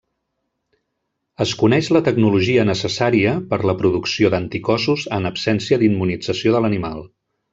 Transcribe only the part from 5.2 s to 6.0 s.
absència